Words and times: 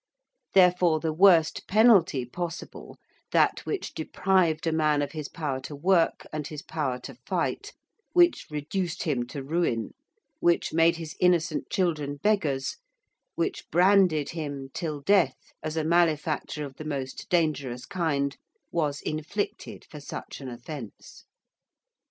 Therefore 0.55 0.99
the 0.99 1.13
worst 1.13 1.67
penalty 1.67 2.25
possible 2.25 2.97
that 3.31 3.63
which 3.67 3.93
deprived 3.93 4.65
a 4.65 4.71
man 4.71 5.03
of 5.03 5.11
his 5.11 5.29
power 5.29 5.59
to 5.59 5.75
work 5.75 6.25
and 6.33 6.47
his 6.47 6.63
power 6.63 6.97
to 7.01 7.13
fight 7.27 7.73
which 8.13 8.47
reduced 8.49 9.03
him 9.03 9.27
to 9.27 9.43
ruin 9.43 9.91
which 10.39 10.73
made 10.73 10.95
his 10.95 11.15
innocent 11.19 11.69
children 11.69 12.15
beggars 12.15 12.77
which 13.35 13.69
branded 13.69 14.29
him 14.31 14.69
till 14.73 15.01
death 15.01 15.37
as 15.61 15.77
a 15.77 15.83
malefactor 15.83 16.65
of 16.65 16.77
the 16.77 16.83
most 16.83 17.29
dangerous 17.29 17.85
kind 17.85 18.37
was 18.71 19.01
inflicted 19.01 19.85
for 19.85 19.99
such 19.99 20.41
an 20.41 20.49
offence. 20.49 21.25